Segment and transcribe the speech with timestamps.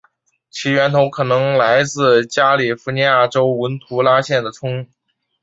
[0.49, 4.87] 其源头可能来自加利福尼亚州文图拉县的葱。